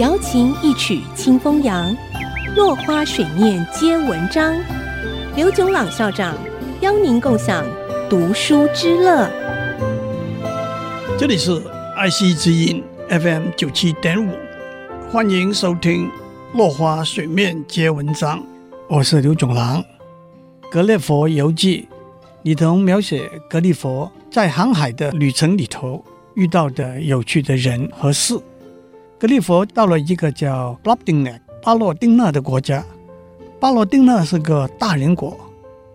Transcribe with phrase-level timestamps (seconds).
[0.00, 1.96] 瑶琴一曲清风扬，
[2.56, 4.52] 落花水面皆文章。
[5.36, 6.36] 刘炯朗校长
[6.80, 7.64] 邀您共享
[8.10, 9.30] 读书之乐。
[11.16, 11.62] 这里是
[11.96, 14.32] 爱惜之音 FM 九七点五，
[15.12, 16.06] 欢迎收听
[16.54, 18.40] 《落花水面皆文章》，
[18.88, 19.80] 我是刘炯朗。
[20.72, 21.88] 《格列佛游记》
[22.42, 26.04] 里头描写格列佛在航海的旅程里头
[26.34, 28.36] 遇到的有趣的人和事。
[29.24, 32.84] 格列佛到了一个叫巴洛丁纳的国家，
[33.58, 35.34] 巴洛丁纳是个大人国，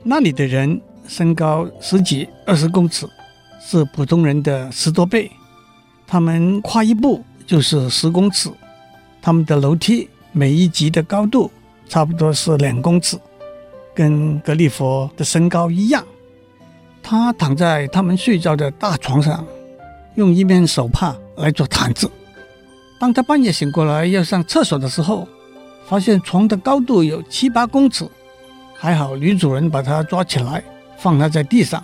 [0.01, 3.07] 那里的人身高十几二十公尺，
[3.61, 5.29] 是普通人的十多倍。
[6.07, 8.49] 他们跨一步就是十公尺，
[9.21, 11.51] 他们的楼梯每一级的高度
[11.87, 13.15] 差不多是两公尺，
[13.93, 16.03] 跟格列佛的身高一样。
[17.03, 19.45] 他躺在他们睡觉的大床上，
[20.15, 22.09] 用一面手帕来做毯子。
[22.99, 25.25] 当他半夜醒过来要上厕所的时候，
[25.87, 28.05] 发现床的高度有七八公尺，
[28.75, 30.61] 还好女主人把他抓起来，
[30.97, 31.81] 放他在地上，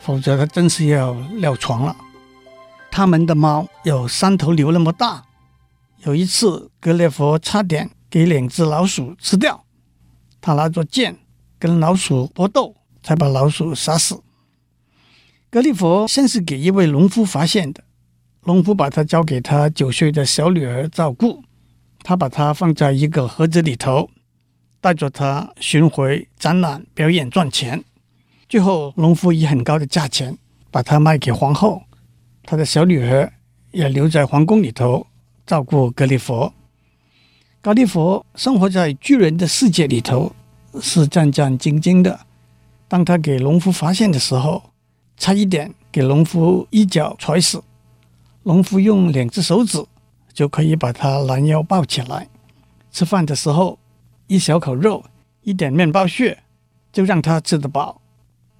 [0.00, 1.94] 否则他真是要尿床了。
[2.90, 5.22] 他们的猫有三头牛那么大，
[6.04, 9.64] 有一次格列佛差点给两只老鼠吃掉，
[10.40, 11.18] 他拿着剑
[11.58, 14.22] 跟老鼠搏斗，才把老鼠杀死。
[15.50, 17.83] 格列佛先是给一位农夫发现的。
[18.46, 21.42] 农夫把他交给他九岁的小女儿照顾，
[22.02, 24.10] 他把它放在一个盒子里头，
[24.82, 27.82] 带着他巡回展览表演赚钱。
[28.46, 30.36] 最后，农夫以很高的价钱
[30.70, 31.84] 把它卖给皇后，
[32.42, 33.32] 他的小女儿
[33.72, 35.06] 也留在皇宫里头
[35.46, 36.52] 照顾格列佛。
[37.62, 40.36] 格列佛生活在巨人的世界里头，
[40.82, 42.20] 是战战兢兢的。
[42.86, 44.62] 当他给农夫发现的时候，
[45.16, 47.62] 差一点给农夫一脚踹死。
[48.44, 49.84] 农夫用两只手指
[50.32, 52.28] 就可以把他拦腰抱起来。
[52.90, 53.78] 吃饭的时候，
[54.26, 55.04] 一小口肉，
[55.42, 56.42] 一点面包屑，
[56.92, 58.00] 就让他吃得饱。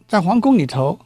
[0.09, 0.99] 在皇宫里头，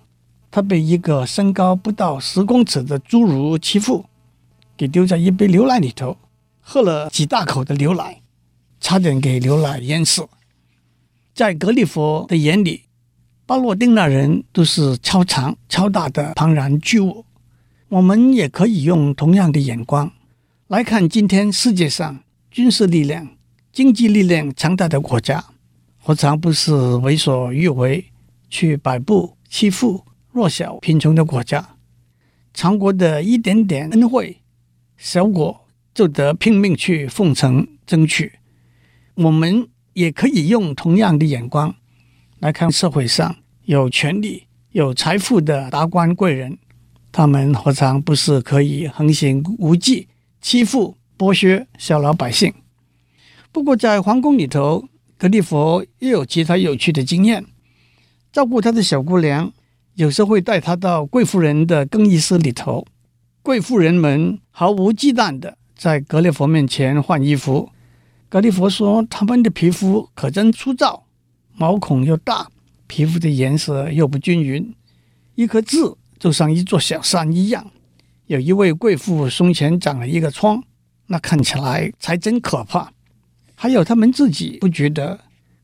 [0.51, 4.07] 他被一个身高不到十公尺的侏儒欺负，
[4.77, 6.17] 给丢在一杯牛奶里头，
[6.61, 8.21] 喝了几大口的牛奶，
[8.81, 10.29] 差点给牛奶淹死。
[11.35, 12.85] 在格列佛的眼里，
[13.45, 17.25] 巴洛丁那人都是超长、超大的庞然巨物。
[17.91, 20.13] 我们也可以用同样的眼光
[20.67, 23.27] 来看今天世界上军事力量、
[23.73, 25.43] 经济力量强大的国家，
[25.97, 28.05] 何尝不是为所欲为，
[28.51, 31.77] 去摆布欺负弱小贫穷的国家？
[32.53, 34.37] 强国的一点点恩惠，
[34.99, 38.33] 小国就得拼命去奉承争取。
[39.15, 41.75] 我们也可以用同样的眼光
[42.41, 46.59] 来看社会上有权力、有财富的达官贵人。
[47.11, 50.09] 他们何尝不是可以横行无忌，
[50.41, 52.53] 欺负剥削小老百姓？
[53.51, 57.45] 不过在皇宫里头，格列佛又有其他有趣的经验。
[58.31, 59.51] 照顾他的小姑娘，
[59.95, 62.87] 有时会带她到贵妇人的更衣室里头。
[63.43, 67.71] 贵妇人们毫无忌惮地在格列佛面前换衣服。
[68.29, 71.07] 格列佛说：“他们的皮肤可真粗糙，
[71.55, 72.49] 毛孔又大，
[72.87, 74.75] 皮肤的颜色又不均匀，
[75.35, 75.79] 一颗痣。”
[76.19, 77.71] 就像一座小山一样，
[78.27, 80.63] 有一位贵妇胸前长了一个疮，
[81.07, 82.93] 那看起来才真可怕。
[83.55, 85.21] 还有他们自己不觉得，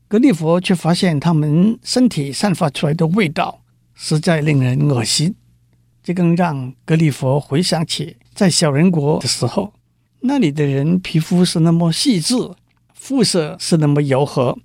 [0.07, 3.61] 格列佛却发现他们身体散发出来的味道
[3.93, 5.35] 实在令人恶心。
[6.03, 9.73] 这更让格列佛回想起在小人国的时候，
[10.19, 12.35] 那里的人皮肤是那么细致，
[12.93, 14.57] 肤色是那么柔和。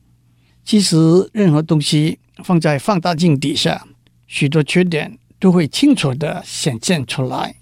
[0.65, 0.97] 其实
[1.33, 3.87] 任何东西放在放大镜底下，
[4.27, 5.20] 许多缺点。
[5.41, 7.57] 都会清楚地显现出来。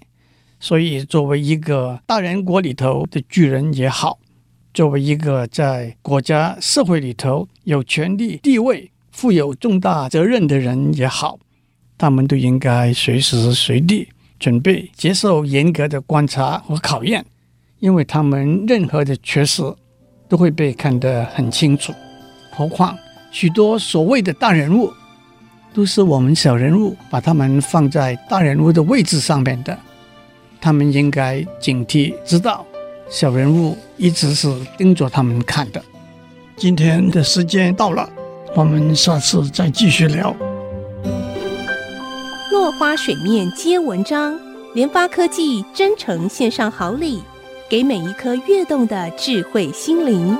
[0.59, 4.19] 所以，作为一个大人国里头的巨人也好，
[4.73, 11.39] 作为一个在国家社会里头有权力地位、负有重大责任的人也好，
[11.97, 17.25] 他们都应该随时随地准备接受严格的观察和考验，
[17.79, 19.63] 因为他们任何的缺失
[20.27, 21.93] 都会被看得很清楚。
[22.51, 22.97] 何况
[23.31, 24.91] 许多所谓的大人物。
[25.73, 29.77] 都是我们小人物把他们放在大人物的位置上面的，
[30.59, 32.65] 他们应该警惕，知道
[33.09, 35.81] 小人物一直是盯着他们看的。
[36.57, 38.09] 今天的时间到了，
[38.55, 40.35] 我们下次再继续聊。
[42.51, 44.37] 落花水面皆文章，
[44.73, 47.21] 联发科技真诚献上好礼，
[47.69, 50.37] 给每一颗跃动的智慧心灵。